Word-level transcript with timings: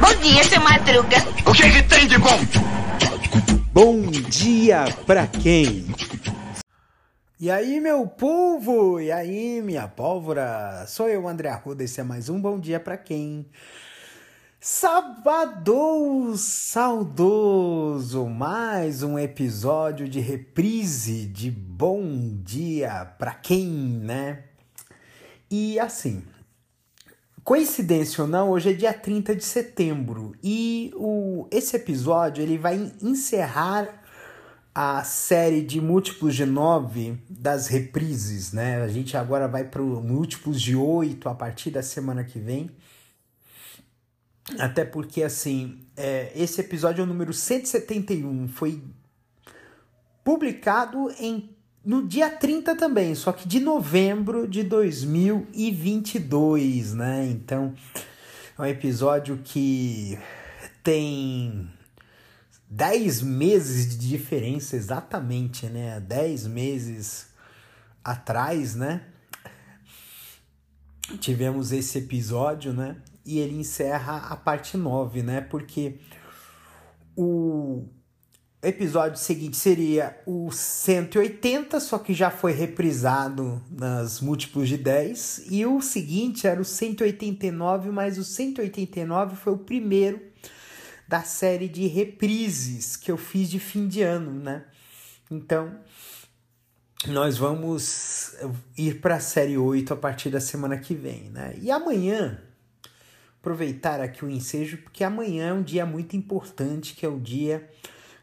Bom 0.00 0.14
dia, 0.22 0.44
seu 0.44 0.60
Madruga. 0.60 1.16
O 1.44 1.52
que, 1.52 1.70
que 1.70 1.82
tem 1.82 2.06
de 2.06 2.18
bom? 2.18 2.38
Bom 3.72 4.02
dia 4.10 4.84
pra 5.04 5.26
quem? 5.26 5.86
E 7.40 7.50
aí, 7.50 7.80
meu 7.80 8.06
povo? 8.06 9.00
E 9.00 9.10
aí, 9.10 9.60
minha 9.60 9.88
pólvora? 9.88 10.86
Sou 10.86 11.08
eu, 11.08 11.26
André 11.26 11.48
Arruda, 11.48 11.82
esse 11.82 12.00
é 12.00 12.04
mais 12.04 12.28
um 12.28 12.40
Bom 12.40 12.60
Dia 12.60 12.78
Pra 12.78 12.96
Quem? 12.96 13.44
Sábado 14.60 16.32
saudoso, 16.36 18.24
mais 18.26 19.02
um 19.02 19.18
episódio 19.18 20.08
de 20.08 20.20
reprise 20.20 21.26
de 21.26 21.50
Bom 21.50 22.38
Dia 22.42 23.04
Pra 23.18 23.34
Quem, 23.34 23.66
né? 23.66 24.44
E 25.50 25.78
assim, 25.78 26.24
coincidência 27.46 28.24
ou 28.24 28.28
não, 28.28 28.50
hoje 28.50 28.70
é 28.70 28.72
dia 28.72 28.92
30 28.92 29.36
de 29.36 29.44
setembro 29.44 30.34
e 30.42 30.90
o, 30.96 31.46
esse 31.48 31.76
episódio 31.76 32.42
ele 32.42 32.58
vai 32.58 32.92
encerrar 33.00 34.02
a 34.74 35.04
série 35.04 35.62
de 35.62 35.80
múltiplos 35.80 36.34
de 36.34 36.44
9 36.44 37.16
das 37.30 37.68
reprises, 37.68 38.52
né? 38.52 38.82
A 38.82 38.88
gente 38.88 39.16
agora 39.16 39.46
vai 39.46 39.62
para 39.62 39.80
múltiplos 39.80 40.60
de 40.60 40.74
8 40.74 41.28
a 41.28 41.36
partir 41.36 41.70
da 41.70 41.84
semana 41.84 42.24
que 42.24 42.40
vem. 42.40 42.68
Até 44.58 44.84
porque, 44.84 45.22
assim, 45.22 45.78
é, 45.96 46.32
esse 46.34 46.60
episódio 46.60 47.02
é 47.02 47.04
o 47.04 47.06
número 47.06 47.32
171, 47.32 48.48
foi 48.48 48.82
publicado 50.24 51.12
em, 51.20 51.55
no 51.86 52.06
dia 52.06 52.28
30 52.28 52.74
também, 52.74 53.14
só 53.14 53.32
que 53.32 53.46
de 53.46 53.60
novembro 53.60 54.48
de 54.48 54.64
2022, 54.64 56.94
né? 56.94 57.28
Então, 57.30 57.72
é 58.58 58.62
um 58.62 58.66
episódio 58.66 59.38
que 59.44 60.18
tem 60.82 61.70
10 62.68 63.22
meses 63.22 63.96
de 63.96 64.08
diferença 64.08 64.74
exatamente, 64.74 65.66
né? 65.66 66.00
10 66.00 66.48
meses 66.48 67.28
atrás, 68.02 68.74
né? 68.74 69.02
Tivemos 71.20 71.70
esse 71.70 71.98
episódio, 71.98 72.72
né? 72.72 72.96
E 73.24 73.38
ele 73.38 73.60
encerra 73.60 74.26
a 74.28 74.34
parte 74.34 74.76
9, 74.76 75.22
né? 75.22 75.40
Porque 75.40 76.00
o 77.16 77.86
episódio 78.62 79.18
seguinte 79.18 79.56
seria 79.56 80.18
o 80.26 80.50
180, 80.50 81.78
só 81.78 81.98
que 81.98 82.14
já 82.14 82.30
foi 82.30 82.52
reprisado 82.52 83.62
nas 83.70 84.20
múltiplos 84.20 84.68
de 84.68 84.78
10, 84.78 85.46
e 85.50 85.66
o 85.66 85.80
seguinte 85.80 86.46
era 86.46 86.60
o 86.60 86.64
189, 86.64 87.90
mas 87.90 88.18
o 88.18 88.24
189 88.24 89.36
foi 89.36 89.52
o 89.52 89.58
primeiro 89.58 90.20
da 91.06 91.22
série 91.22 91.68
de 91.68 91.86
reprises 91.86 92.96
que 92.96 93.12
eu 93.12 93.16
fiz 93.16 93.48
de 93.48 93.60
fim 93.60 93.86
de 93.86 94.02
ano, 94.02 94.32
né? 94.32 94.64
Então, 95.30 95.78
nós 97.06 97.36
vamos 97.36 98.34
ir 98.76 99.00
para 99.00 99.16
a 99.16 99.20
série 99.20 99.56
8 99.56 99.92
a 99.92 99.96
partir 99.96 100.30
da 100.30 100.40
semana 100.40 100.76
que 100.76 100.94
vem, 100.94 101.30
né? 101.30 101.54
E 101.60 101.70
amanhã, 101.70 102.40
aproveitar 103.38 104.00
aqui 104.00 104.24
o 104.24 104.30
ensejo, 104.30 104.78
porque 104.78 105.04
amanhã 105.04 105.50
é 105.50 105.52
um 105.52 105.62
dia 105.62 105.86
muito 105.86 106.16
importante, 106.16 106.94
que 106.94 107.06
é 107.06 107.08
o 107.08 107.20
dia 107.20 107.68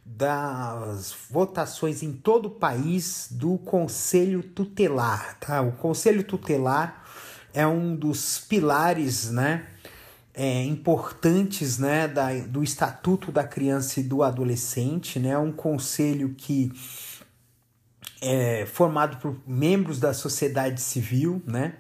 das 0.06 1.16
votações 1.30 2.04
em 2.04 2.14
todo 2.14 2.48
o 2.48 2.52
país 2.52 3.28
do 3.32 3.58
Conselho 3.58 4.44
Tutelar, 4.44 5.38
tá? 5.40 5.62
O 5.62 5.72
Conselho 5.74 6.24
Tutelar 6.24 7.04
é 7.54 7.66
um 7.66 7.96
dos 7.96 8.40
pilares, 8.40 9.32
né? 9.32 9.68
é, 10.34 10.64
importantes 10.64 11.78
né, 11.78 12.08
da, 12.08 12.34
do 12.40 12.64
Estatuto 12.64 13.32
da 13.32 13.44
Criança 13.44 14.00
e 14.00 14.04
do 14.04 14.24
Adolescente, 14.24 15.20
né, 15.20 15.38
um 15.38 15.52
conselho 15.52 16.34
que 16.36 16.72
é 18.22 18.66
formado 18.66 19.18
por 19.18 19.38
membros 19.46 20.00
da 20.00 20.14
sociedade 20.14 20.82
civil, 20.82 21.42
né, 21.46 21.76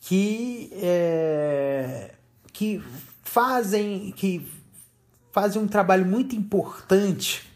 que, 0.00 0.70
é, 0.74 2.14
que 2.52 2.82
fazem 3.22 4.12
que 4.12 4.48
fazem 5.32 5.62
um 5.62 5.68
trabalho 5.68 6.06
muito 6.06 6.34
importante 6.34 7.48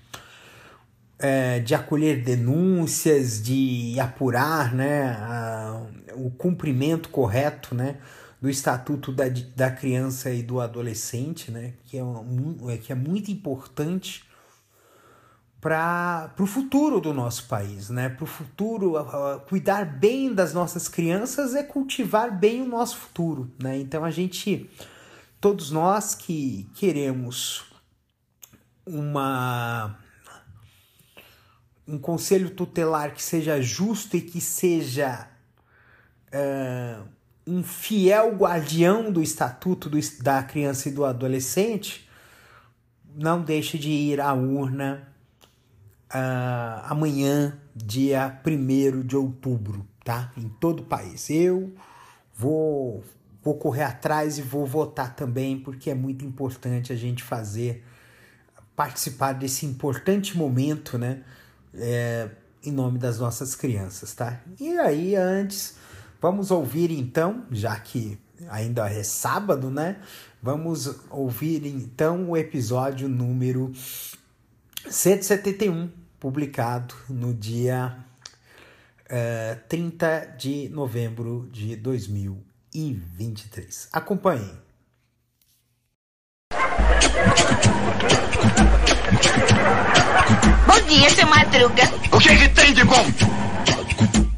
é, 1.18 1.60
de 1.60 1.74
acolher 1.74 2.22
denúncias, 2.22 3.42
de 3.42 3.98
apurar 3.98 4.74
né, 4.74 5.10
a, 5.10 5.86
o 6.14 6.30
cumprimento 6.30 7.08
correto 7.08 7.74
né, 7.74 7.98
do 8.40 8.50
Estatuto 8.50 9.12
da, 9.12 9.24
da 9.56 9.70
Criança 9.70 10.30
e 10.30 10.42
do 10.42 10.60
Adolescente, 10.60 11.50
né, 11.50 11.74
que, 11.84 11.96
é 11.96 12.04
um, 12.04 12.70
é, 12.70 12.76
que 12.76 12.92
é 12.92 12.94
muito 12.94 13.30
importante 13.30 14.24
para 15.64 16.30
o 16.38 16.44
futuro 16.44 17.00
do 17.00 17.14
nosso 17.14 17.48
país, 17.48 17.88
né? 17.88 18.10
Para 18.10 18.24
o 18.24 18.26
futuro, 18.26 18.96
cuidar 19.48 19.86
bem 19.86 20.34
das 20.34 20.52
nossas 20.52 20.88
crianças 20.88 21.54
é 21.54 21.62
cultivar 21.62 22.38
bem 22.38 22.60
o 22.60 22.68
nosso 22.68 22.98
futuro, 22.98 23.50
né? 23.58 23.78
Então 23.78 24.04
a 24.04 24.10
gente, 24.10 24.68
todos 25.44 25.70
nós 25.70 26.14
que 26.14 26.70
queremos 26.74 27.66
uma 28.86 29.94
um 31.86 31.98
conselho 31.98 32.48
tutelar 32.48 33.12
que 33.12 33.22
seja 33.22 33.60
justo 33.60 34.16
e 34.16 34.22
que 34.22 34.40
seja 34.40 35.28
uh, 36.32 37.06
um 37.46 37.62
fiel 37.62 38.34
guardião 38.34 39.12
do 39.12 39.20
estatuto 39.20 39.90
do, 39.90 39.98
da 40.22 40.42
criança 40.42 40.88
e 40.88 40.92
do 40.92 41.04
adolescente, 41.04 42.08
não 43.14 43.42
deixe 43.42 43.76
de 43.76 43.90
ir 43.90 44.22
à 44.22 44.32
urna 44.32 45.12
uh, 46.08 46.86
amanhã, 46.88 47.60
dia 47.76 48.40
1 48.46 49.02
de 49.02 49.14
outubro, 49.14 49.86
tá? 50.02 50.32
Em 50.38 50.48
todo 50.48 50.80
o 50.80 50.86
país. 50.86 51.28
Eu 51.28 51.74
vou, 52.32 53.04
vou 53.44 53.54
correr 53.56 53.82
atrás 53.82 54.38
e 54.38 54.42
vou 54.42 54.66
votar 54.66 55.14
também, 55.14 55.58
porque 55.58 55.90
é 55.90 55.94
muito 55.94 56.24
importante 56.24 56.92
a 56.92 56.96
gente 56.96 57.22
fazer, 57.22 57.84
participar 58.74 59.32
desse 59.34 59.66
importante 59.66 60.36
momento, 60.36 60.98
né? 60.98 61.22
É, 61.74 62.30
em 62.64 62.72
nome 62.72 62.98
das 62.98 63.18
nossas 63.18 63.54
crianças, 63.54 64.14
tá? 64.14 64.40
E 64.58 64.78
aí, 64.78 65.14
antes 65.14 65.76
Vamos 66.24 66.50
ouvir 66.50 66.90
então, 66.90 67.44
já 67.50 67.78
que 67.78 68.16
ainda 68.48 68.88
é 68.88 69.02
sábado, 69.02 69.70
né? 69.70 70.00
Vamos 70.42 70.90
ouvir 71.10 71.66
então 71.66 72.30
o 72.30 72.34
episódio 72.34 73.10
número 73.10 73.70
171, 74.88 75.90
publicado 76.18 76.94
no 77.10 77.34
dia 77.34 77.94
uh, 77.98 79.04
eh, 79.06 79.58
30 79.68 80.34
de 80.38 80.70
novembro 80.70 81.46
de 81.52 81.76
2023. 82.74 83.88
Acompanhem. 83.92 84.50
Bom 90.66 90.80
dia, 90.88 91.10
seu 91.10 91.26
Madruga. 91.28 91.84
O 92.12 92.18
que, 92.18 92.36
que 92.36 92.48
tem 92.48 92.74
de 92.74 92.82
bom? 92.84 93.06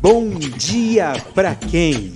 Bom 0.02 0.38
dia 0.38 1.14
pra 1.34 1.54
quem? 1.54 2.14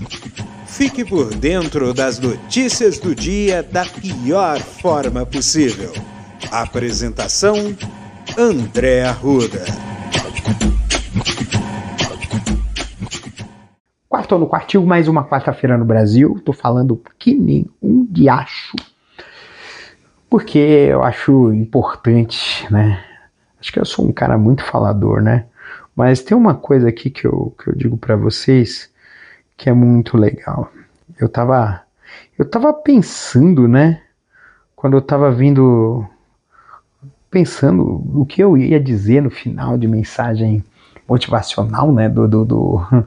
Fique 0.66 1.04
por 1.04 1.34
dentro 1.34 1.94
das 1.94 2.18
notícias 2.18 2.98
do 2.98 3.14
dia 3.14 3.62
da 3.62 3.86
pior 3.86 4.60
forma 4.60 5.24
possível. 5.24 5.92
Apresentação: 6.50 7.74
André 8.36 9.04
Arruda. 9.04 9.89
Quarto 14.30 14.42
no 14.42 14.46
quartil, 14.46 14.86
mais 14.86 15.08
uma 15.08 15.24
quarta-feira 15.24 15.76
no 15.76 15.84
Brasil. 15.84 16.40
Tô 16.44 16.52
falando 16.52 17.02
que 17.18 17.34
nem 17.34 17.66
um 17.82 18.06
diacho. 18.08 18.76
Porque 20.28 20.56
eu 20.56 21.02
acho 21.02 21.52
importante, 21.52 22.64
né? 22.72 23.02
Acho 23.60 23.72
que 23.72 23.80
eu 23.80 23.84
sou 23.84 24.06
um 24.06 24.12
cara 24.12 24.38
muito 24.38 24.62
falador, 24.62 25.20
né? 25.20 25.46
Mas 25.96 26.22
tem 26.22 26.36
uma 26.36 26.54
coisa 26.54 26.88
aqui 26.88 27.10
que 27.10 27.26
eu, 27.26 27.52
que 27.58 27.70
eu 27.70 27.74
digo 27.74 27.96
para 27.96 28.14
vocês 28.14 28.88
que 29.56 29.68
é 29.68 29.72
muito 29.72 30.16
legal. 30.16 30.70
Eu 31.18 31.28
tava, 31.28 31.82
eu 32.38 32.48
tava 32.48 32.72
pensando, 32.72 33.66
né? 33.66 34.00
Quando 34.76 34.96
eu 34.96 35.02
tava 35.02 35.32
vindo, 35.32 36.06
pensando 37.28 37.82
o 38.14 38.24
que 38.24 38.40
eu 38.40 38.56
ia 38.56 38.78
dizer 38.78 39.22
no 39.22 39.30
final 39.30 39.76
de 39.76 39.88
mensagem 39.88 40.62
motivacional, 41.10 41.92
né, 41.92 42.08
do, 42.08 42.26
do, 42.26 42.44
do 42.44 42.80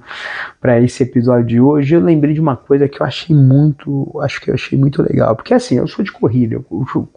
para 0.61 0.79
esse 0.81 1.01
episódio 1.03 1.45
de 1.45 1.59
hoje, 1.59 1.95
eu 1.95 2.01
lembrei 2.01 2.33
de 2.33 2.41
uma 2.41 2.55
coisa 2.55 2.87
que 2.87 3.01
eu 3.01 3.05
achei 3.05 3.35
muito, 3.35 4.19
acho 4.21 4.39
que 4.41 4.49
eu 4.49 4.53
achei 4.53 4.77
muito 4.77 5.01
legal, 5.01 5.35
porque 5.35 5.53
assim, 5.53 5.75
eu 5.75 5.87
sou 5.87 6.03
de 6.03 6.11
corrida, 6.11 6.55
eu, 6.55 6.65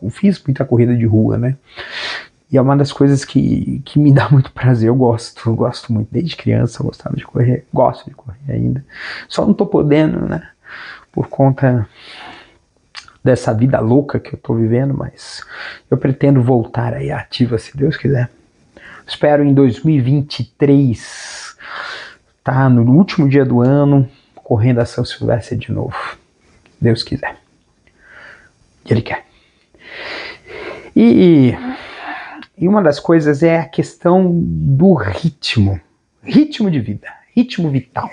eu, 0.03 0.11
fiz 0.11 0.43
muita 0.47 0.65
corrida 0.65 0.97
de 0.97 1.05
rua, 1.05 1.37
né, 1.37 1.57
e 2.51 2.57
é 2.57 2.63
uma 2.63 2.77
das 2.77 2.93
coisas 2.93 3.25
que, 3.25 3.83
que 3.85 3.99
me 3.99 4.13
dá 4.15 4.29
muito 4.31 4.53
prazer. 4.53 4.89
Eu 4.89 4.95
gosto, 4.95 5.51
eu 5.51 5.57
gosto 5.57 5.93
muito. 5.93 6.07
Desde 6.13 6.37
criança 6.37 6.81
eu 6.81 6.87
gostava 6.87 7.17
de 7.17 7.25
correr, 7.25 7.67
gosto 7.75 8.09
de 8.09 8.15
correr 8.15 8.39
ainda. 8.49 8.85
Só 9.29 9.45
não 9.45 9.53
tô 9.53 9.67
podendo, 9.67 10.29
né? 10.29 10.43
por 11.17 11.29
conta 11.29 11.89
dessa 13.25 13.55
vida 13.55 13.81
louca 13.81 14.21
que 14.21 14.35
eu 14.35 14.37
estou 14.37 14.55
vivendo, 14.55 14.93
mas 14.93 15.43
eu 15.91 15.97
pretendo 15.97 16.43
voltar 16.43 16.93
aí 16.93 17.11
ativa 17.11 17.57
se 17.57 17.75
Deus 17.75 17.97
quiser. 17.97 18.31
Espero 19.07 19.45
em 19.45 19.55
2023, 19.55 21.57
tá 22.43 22.69
no 22.69 22.83
último 22.93 23.29
dia 23.29 23.45
do 23.45 23.61
ano, 23.61 24.11
correndo 24.35 24.81
a 24.81 24.85
São 24.85 25.05
Silvestre 25.05 25.57
de 25.57 25.71
novo. 25.71 25.95
Deus 26.81 27.05
quiser. 27.05 27.37
Ele 28.85 29.03
quer. 29.03 29.25
E, 30.95 31.55
e 32.59 32.67
uma 32.67 32.83
das 32.83 32.99
coisas 32.99 33.45
é 33.45 33.61
a 33.61 33.69
questão 33.69 34.33
do 34.35 34.95
ritmo. 34.95 35.81
Ritmo 36.23 36.69
de 36.69 36.81
vida, 36.81 37.07
ritmo 37.35 37.71
vital. 37.71 38.11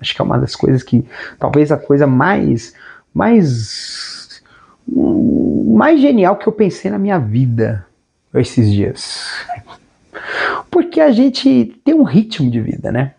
Acho 0.00 0.14
que 0.14 0.20
é 0.20 0.24
uma 0.24 0.38
das 0.38 0.56
coisas 0.56 0.82
que, 0.82 1.06
talvez 1.38 1.70
a 1.70 1.76
coisa 1.76 2.08
mais, 2.08 2.74
mais, 3.14 4.42
mais 4.86 6.00
genial 6.00 6.36
que 6.36 6.48
eu 6.48 6.52
pensei 6.52 6.90
na 6.90 6.98
minha 6.98 7.20
vida 7.20 7.86
esses 8.34 8.72
dias. 8.72 9.32
Porque 10.74 11.00
a 11.00 11.12
gente 11.12 11.80
tem 11.84 11.94
um 11.94 12.02
ritmo 12.02 12.50
de 12.50 12.60
vida, 12.60 12.90
né? 12.90 13.14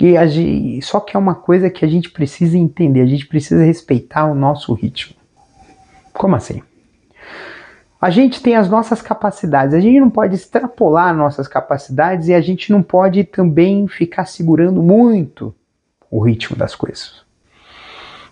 E 0.00 0.16
a 0.16 0.26
gente, 0.26 0.80
só 0.80 0.98
que 0.98 1.14
é 1.14 1.20
uma 1.20 1.34
coisa 1.34 1.68
que 1.68 1.84
a 1.84 1.88
gente 1.88 2.08
precisa 2.08 2.56
entender, 2.56 3.02
a 3.02 3.06
gente 3.06 3.26
precisa 3.26 3.62
respeitar 3.62 4.24
o 4.24 4.34
nosso 4.34 4.72
ritmo. 4.72 5.14
Como 6.14 6.34
assim? 6.34 6.62
A 8.00 8.08
gente 8.08 8.42
tem 8.42 8.56
as 8.56 8.70
nossas 8.70 9.02
capacidades, 9.02 9.74
a 9.74 9.80
gente 9.80 10.00
não 10.00 10.08
pode 10.08 10.34
extrapolar 10.34 11.14
nossas 11.14 11.46
capacidades 11.46 12.28
e 12.28 12.32
a 12.32 12.40
gente 12.40 12.72
não 12.72 12.82
pode 12.82 13.22
também 13.24 13.86
ficar 13.86 14.24
segurando 14.24 14.82
muito 14.82 15.54
o 16.10 16.20
ritmo 16.20 16.56
das 16.56 16.74
coisas. 16.74 17.22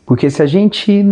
Porque 0.06 0.30
se 0.30 0.42
a 0.42 0.46
gente 0.46 1.02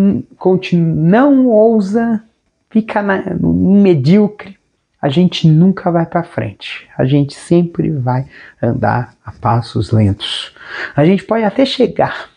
não 0.73 1.47
ousa, 1.47 2.25
fica 2.71 3.03
na, 3.03 3.35
no 3.35 3.53
medíocre, 3.83 4.59
a 5.01 5.09
gente 5.09 5.49
nunca 5.49 5.91
vai 5.91 6.05
para 6.05 6.23
frente. 6.23 6.89
A 6.97 7.05
gente 7.05 7.35
sempre 7.35 7.91
vai 7.91 8.27
andar 8.63 9.15
a 9.25 9.33
passos 9.33 9.91
lentos. 9.91 10.55
A 10.95 11.05
gente 11.05 11.25
pode 11.25 11.45
até 11.45 11.65
chegar 11.65 12.29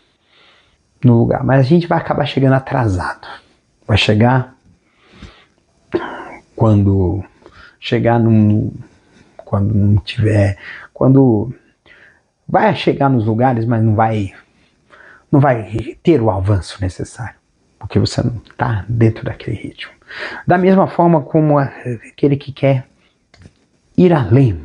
no 1.04 1.19
lugar, 1.19 1.44
mas 1.44 1.60
a 1.60 1.63
gente 1.63 1.88
vai 1.88 1.98
acabar 1.98 2.25
chegando 2.25 2.54
atrasado. 2.54 3.27
Vai 3.86 3.98
chegar 3.98 4.56
quando 6.56 7.24
chegar 7.80 8.18
num. 8.18 8.71
Quando 9.38 9.74
não 9.74 9.98
tiver. 9.98 10.57
Quando 10.94 11.54
vai 12.48 12.74
chegar 12.75 13.10
nos 13.10 13.25
lugares, 13.25 13.65
mas 13.65 13.83
não 13.83 13.94
vai. 13.94 14.33
Não 15.30 15.39
vai 15.39 15.98
ter 16.01 16.21
o 16.21 16.31
avanço 16.31 16.77
necessário. 16.81 17.36
Porque 17.77 18.00
você 18.00 18.21
não 18.24 18.38
está 18.38 18.86
dentro 18.88 19.25
daquele 19.25 19.57
ritmo. 19.57 19.92
Da 20.45 20.57
mesma 20.57 20.88
forma 20.88 21.21
como 21.21 21.57
aquele 21.57 22.38
que 22.38 22.51
quer 22.51 22.86
ir 23.98 24.13
além 24.13 24.60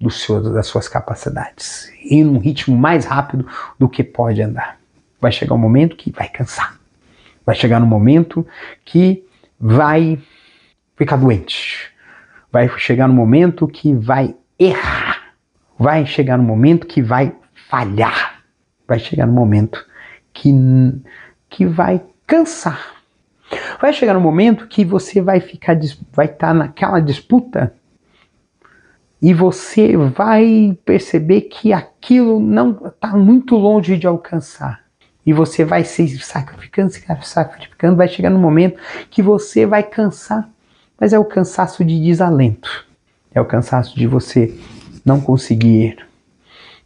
do 0.00 0.10
seu, 0.10 0.52
das 0.52 0.66
suas 0.66 0.88
capacidades, 0.88 1.90
ir 2.04 2.24
num 2.24 2.38
ritmo 2.38 2.76
mais 2.76 3.04
rápido 3.04 3.46
do 3.78 3.88
que 3.88 4.04
pode 4.04 4.42
andar. 4.42 4.78
Vai 5.20 5.32
chegar 5.32 5.54
um 5.54 5.58
momento 5.58 5.96
que 5.96 6.10
vai 6.10 6.28
cansar. 6.28 6.78
Vai 7.44 7.54
chegar 7.54 7.80
um 7.82 7.86
momento 7.86 8.46
que 8.84 9.24
vai 9.58 10.18
ficar 10.96 11.16
doente. 11.16 11.90
Vai 12.52 12.68
chegar 12.78 13.08
no 13.08 13.14
momento 13.14 13.66
que 13.66 13.94
vai 13.94 14.34
errar. 14.58 15.34
Vai 15.78 16.06
chegar 16.06 16.36
no 16.36 16.44
momento 16.44 16.86
que 16.86 17.02
vai 17.02 17.34
falhar. 17.68 18.40
Vai 18.86 18.98
chegar 18.98 19.26
no 19.26 19.32
momento 19.32 19.84
que, 20.32 20.52
que 21.48 21.66
vai 21.66 22.02
cansar. 22.26 22.95
Vai 23.80 23.92
chegar 23.92 24.14
no 24.14 24.20
momento 24.20 24.66
que 24.66 24.84
você 24.84 25.20
vai 25.20 25.40
ficar 25.40 25.78
vai 26.12 26.26
estar 26.26 26.48
tá 26.48 26.54
naquela 26.54 27.00
disputa 27.00 27.72
e 29.22 29.32
você 29.32 29.96
vai 29.96 30.76
perceber 30.84 31.42
que 31.42 31.72
aquilo 31.72 32.40
não 32.40 32.86
está 32.86 33.16
muito 33.16 33.56
longe 33.56 33.96
de 33.96 34.06
alcançar. 34.06 34.84
E 35.24 35.32
você 35.32 35.64
vai 35.64 35.84
se 35.84 36.18
sacrificando, 36.18 36.90
se 36.90 37.04
sacrificando, 37.22 37.96
vai 37.96 38.08
chegar 38.08 38.30
no 38.30 38.38
momento 38.38 38.80
que 39.10 39.22
você 39.22 39.66
vai 39.66 39.82
cansar 39.82 40.48
mas 40.98 41.12
é 41.12 41.18
o 41.18 41.24
cansaço 41.24 41.84
de 41.84 42.00
desalento. 42.00 42.86
É 43.34 43.40
o 43.40 43.44
cansaço 43.44 43.96
de 43.96 44.06
você 44.06 44.54
não 45.04 45.20
conseguir, 45.20 45.98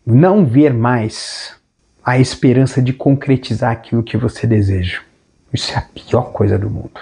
não 0.04 0.44
ver 0.44 0.74
mais 0.74 1.56
a 2.04 2.18
esperança 2.18 2.82
de 2.82 2.92
concretizar 2.92 3.70
aquilo 3.70 4.02
que 4.02 4.16
você 4.16 4.46
deseja. 4.46 5.00
Isso 5.52 5.72
é 5.72 5.76
a 5.76 5.82
pior 5.82 6.32
coisa 6.32 6.58
do 6.58 6.70
mundo. 6.70 7.00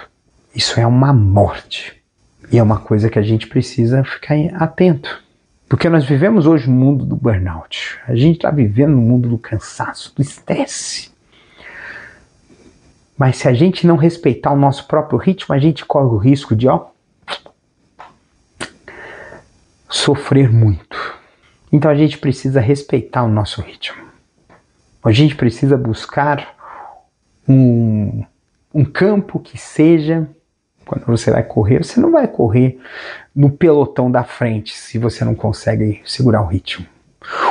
Isso 0.53 0.79
é 0.79 0.85
uma 0.85 1.13
morte. 1.13 2.01
E 2.51 2.57
é 2.57 2.63
uma 2.63 2.79
coisa 2.79 3.09
que 3.09 3.19
a 3.19 3.21
gente 3.21 3.47
precisa 3.47 4.03
ficar 4.03 4.35
atento. 4.55 5.23
Porque 5.67 5.87
nós 5.87 6.03
vivemos 6.03 6.47
hoje 6.47 6.67
no 6.67 6.75
mundo 6.75 7.05
do 7.05 7.15
burnout. 7.15 7.99
A 8.07 8.15
gente 8.15 8.37
está 8.37 8.49
vivendo 8.49 8.91
no 8.91 9.01
mundo 9.01 9.29
do 9.29 9.37
cansaço, 9.37 10.13
do 10.15 10.21
estresse. 10.21 11.11
Mas 13.15 13.37
se 13.37 13.47
a 13.47 13.53
gente 13.53 13.85
não 13.85 13.95
respeitar 13.95 14.51
o 14.51 14.57
nosso 14.57 14.87
próprio 14.87 15.19
ritmo, 15.19 15.53
a 15.53 15.59
gente 15.59 15.85
corre 15.85 16.07
o 16.07 16.17
risco 16.17 16.55
de, 16.55 16.67
ó, 16.67 16.87
sofrer 19.87 20.51
muito. 20.51 21.19
Então 21.71 21.91
a 21.91 21.95
gente 21.95 22.17
precisa 22.17 22.59
respeitar 22.59 23.23
o 23.23 23.27
nosso 23.27 23.61
ritmo. 23.61 24.01
A 25.03 25.11
gente 25.11 25.35
precisa 25.35 25.77
buscar 25.77 26.55
um, 27.47 28.23
um 28.73 28.85
campo 28.85 29.39
que 29.39 29.57
seja. 29.57 30.27
Quando 30.85 31.05
você 31.05 31.29
vai 31.29 31.43
correr, 31.43 31.83
você 31.83 31.99
não 31.99 32.11
vai 32.11 32.27
correr 32.27 32.79
no 33.35 33.51
pelotão 33.51 34.09
da 34.09 34.23
frente 34.23 34.75
se 34.75 34.97
você 34.97 35.23
não 35.23 35.35
consegue 35.35 36.01
segurar 36.03 36.41
o 36.41 36.47
ritmo. 36.47 36.85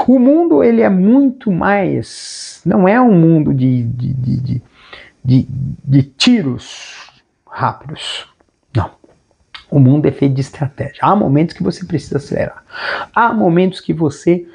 O 0.07 0.19
mundo 0.19 0.65
ele 0.65 0.83
é 0.83 0.89
muito 0.89 1.53
mais. 1.53 2.61
Não 2.65 2.89
é 2.89 3.01
um 3.01 3.15
mundo 3.15 3.55
de, 3.55 3.85
de, 3.85 4.15
de, 4.15 4.63
de, 5.25 5.49
de 5.85 6.03
tiros 6.03 7.23
rápidos. 7.47 8.27
O 9.71 9.79
mundo 9.79 10.07
é 10.07 10.13
feito 10.13 10.35
de 10.35 10.41
estratégia. 10.41 10.99
Há 11.03 11.15
momentos 11.15 11.55
que 11.55 11.63
você 11.63 11.85
precisa 11.85 12.17
acelerar. 12.17 12.65
Há 13.15 13.33
momentos 13.35 13.81
que 13.81 13.93
você 13.93 14.47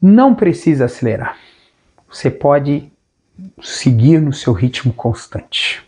não 0.00 0.34
precisa 0.34 0.86
acelerar. 0.86 1.36
Você 2.08 2.30
pode 2.30 2.90
seguir 3.60 4.20
no 4.20 4.32
seu 4.32 4.52
ritmo 4.52 4.92
constante. 4.92 5.82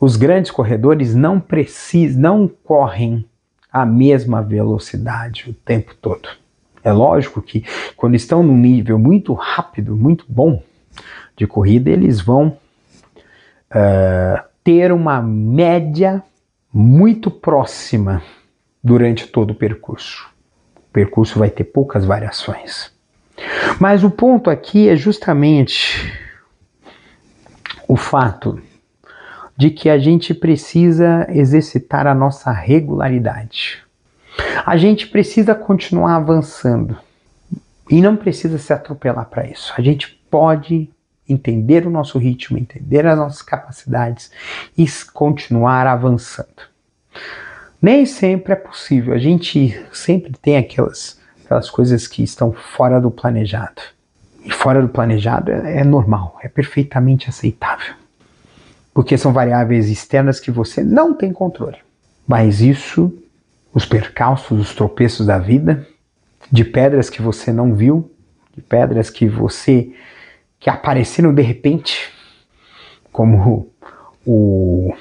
Os 0.00 0.16
grandes 0.16 0.50
corredores 0.50 1.14
não 1.14 1.38
precisam, 1.38 2.20
não 2.22 2.48
correm 2.48 3.26
a 3.70 3.84
mesma 3.84 4.42
velocidade 4.42 5.50
o 5.50 5.52
tempo 5.52 5.94
todo. 5.94 6.28
É 6.82 6.90
lógico 6.90 7.42
que 7.42 7.64
quando 7.96 8.14
estão 8.14 8.42
num 8.42 8.56
nível 8.56 8.98
muito 8.98 9.34
rápido, 9.34 9.94
muito 9.94 10.24
bom 10.26 10.62
de 11.36 11.46
corrida, 11.46 11.90
eles 11.90 12.20
vão 12.20 12.56
uh, 13.70 14.42
ter 14.64 14.90
uma 14.90 15.20
média 15.20 16.22
muito 16.72 17.30
próxima 17.30 18.22
durante 18.82 19.26
todo 19.26 19.50
o 19.50 19.54
percurso. 19.54 20.30
O 20.76 20.92
percurso 20.92 21.38
vai 21.38 21.50
ter 21.50 21.64
poucas 21.64 22.06
variações. 22.06 22.90
Mas 23.78 24.02
o 24.02 24.10
ponto 24.10 24.48
aqui 24.48 24.88
é 24.88 24.96
justamente 24.96 26.10
o 27.86 27.96
fato 27.96 28.60
de 29.60 29.68
que 29.68 29.90
a 29.90 29.98
gente 29.98 30.32
precisa 30.32 31.26
exercitar 31.28 32.06
a 32.06 32.14
nossa 32.14 32.50
regularidade. 32.50 33.82
A 34.64 34.74
gente 34.78 35.06
precisa 35.06 35.54
continuar 35.54 36.16
avançando 36.16 36.96
e 37.90 38.00
não 38.00 38.16
precisa 38.16 38.56
se 38.56 38.72
atropelar 38.72 39.26
para 39.26 39.46
isso. 39.46 39.74
A 39.76 39.82
gente 39.82 40.18
pode 40.30 40.88
entender 41.28 41.86
o 41.86 41.90
nosso 41.90 42.18
ritmo, 42.18 42.56
entender 42.56 43.06
as 43.06 43.18
nossas 43.18 43.42
capacidades 43.42 44.30
e 44.78 44.86
continuar 45.12 45.86
avançando. 45.86 46.62
Nem 47.82 48.06
sempre 48.06 48.54
é 48.54 48.56
possível, 48.56 49.12
a 49.12 49.18
gente 49.18 49.78
sempre 49.92 50.32
tem 50.40 50.56
aquelas, 50.56 51.20
aquelas 51.44 51.68
coisas 51.68 52.06
que 52.06 52.22
estão 52.22 52.50
fora 52.50 52.98
do 52.98 53.10
planejado. 53.10 53.82
E 54.42 54.50
fora 54.50 54.80
do 54.80 54.88
planejado 54.88 55.52
é, 55.52 55.80
é 55.80 55.84
normal, 55.84 56.38
é 56.42 56.48
perfeitamente 56.48 57.28
aceitável. 57.28 57.99
Porque 58.92 59.16
são 59.16 59.32
variáveis 59.32 59.88
externas 59.88 60.40
que 60.40 60.50
você 60.50 60.82
não 60.82 61.14
tem 61.14 61.32
controle. 61.32 61.78
Mas 62.26 62.60
isso, 62.60 63.12
os 63.72 63.84
percalços, 63.84 64.60
os 64.60 64.74
tropeços 64.74 65.26
da 65.26 65.38
vida, 65.38 65.86
de 66.50 66.64
pedras 66.64 67.08
que 67.08 67.22
você 67.22 67.52
não 67.52 67.74
viu, 67.74 68.10
de 68.54 68.62
pedras 68.62 69.10
que 69.10 69.26
você 69.28 69.92
que 70.58 70.68
apareceram 70.68 71.32
de 71.32 71.40
repente, 71.40 72.12
como 73.10 73.72
o 74.26 74.94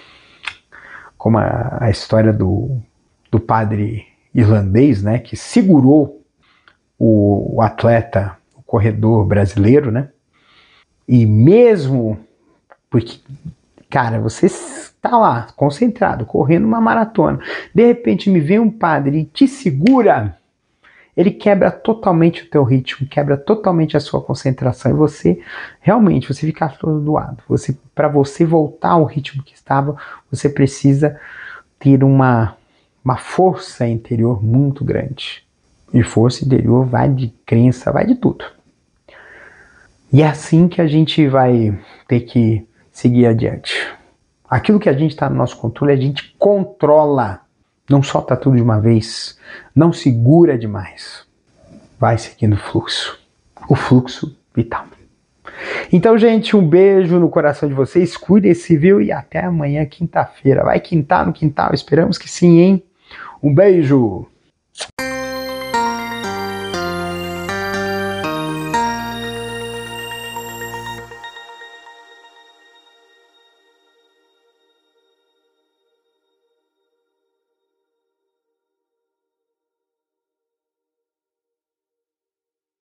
como 1.17 1.38
a, 1.38 1.77
a 1.81 1.89
história 1.89 2.31
do, 2.31 2.79
do 3.29 3.41
padre 3.41 4.08
irlandês, 4.34 5.03
né, 5.03 5.19
que 5.19 5.36
segurou 5.36 6.24
o, 6.98 7.58
o 7.58 7.62
atleta, 7.62 8.38
o 8.55 8.62
corredor 8.62 9.25
brasileiro, 9.25 9.91
né, 9.91 10.10
E 11.05 11.25
mesmo 11.25 12.17
porque, 12.89 13.19
cara, 13.89 14.19
você 14.19 14.46
está 14.46 15.17
lá, 15.17 15.48
concentrado, 15.55 16.25
correndo 16.25 16.65
uma 16.65 16.79
maratona, 16.79 17.39
de 17.74 17.86
repente 17.86 18.29
me 18.29 18.39
vem 18.39 18.60
um 18.60 18.69
padre 18.69 19.19
e 19.19 19.25
te 19.25 19.48
segura, 19.48 20.38
ele 21.19 21.31
quebra 21.31 21.69
totalmente 21.69 22.43
o 22.43 22.50
teu 22.50 22.63
ritmo, 22.63 23.05
quebra 23.05 23.36
totalmente 23.36 23.98
a 23.98 24.00
sua 24.00 24.22
concentração 24.22 24.91
e 24.91 24.96
você 24.96 25.41
realmente 25.81 26.34
você 26.34 26.46
fica 26.46 26.65
atordoado. 26.65 27.43
Você 27.50 27.77
para 27.93 28.08
você 28.08 28.46
voltar 28.46 28.91
ao 28.91 29.03
ritmo 29.03 29.43
que 29.43 29.53
estava, 29.53 29.98
você 30.31 30.48
precisa 30.48 31.19
ter 31.77 32.05
uma 32.05 32.55
uma 33.03 33.17
força 33.17 33.86
interior 33.86 34.41
muito 34.41 34.86
grande. 34.86 35.43
E 35.93 36.03
força 36.03 36.46
interior 36.46 36.86
vai 36.86 37.10
de 37.10 37.34
crença, 37.46 37.91
vai 37.91 38.05
de 38.05 38.15
tudo. 38.15 38.46
E 40.13 40.22
é 40.22 40.27
assim 40.27 40.69
que 40.69 40.81
a 40.81 40.88
gente 40.88 41.27
vai 41.27 41.77
ter 42.08 42.22
que 42.22 42.65
seguir 42.99 43.27
adiante. 43.27 43.73
Aquilo 44.49 44.79
que 44.79 44.89
a 44.89 44.93
gente 44.93 45.11
está 45.11 45.29
no 45.29 45.35
nosso 45.37 45.55
controle, 45.55 45.93
a 45.93 45.95
gente 45.95 46.35
controla. 46.37 47.41
Não 47.89 48.03
solta 48.03 48.35
tudo 48.35 48.57
de 48.57 48.61
uma 48.61 48.79
vez. 48.79 49.39
Não 49.73 49.93
segura 49.93 50.57
demais. 50.57 51.25
Vai 51.97 52.17
seguindo 52.17 52.53
o 52.53 52.57
fluxo. 52.57 53.17
O 53.69 53.75
fluxo 53.75 54.35
vital. 54.53 54.85
Então, 55.91 56.17
gente, 56.17 56.55
um 56.57 56.67
beijo 56.67 57.19
no 57.19 57.29
coração 57.29 57.69
de 57.69 57.75
vocês. 57.75 58.17
Cuidem-se, 58.17 58.75
viu? 58.75 59.01
E 59.01 59.11
até 59.11 59.45
amanhã, 59.45 59.85
quinta-feira. 59.85 60.63
Vai 60.63 60.79
quintar 60.79 61.25
no 61.25 61.31
quintal? 61.31 61.73
Esperamos 61.73 62.17
que 62.17 62.29
sim, 62.29 62.59
hein? 62.59 62.83
Um 63.41 63.53
beijo! 63.53 64.27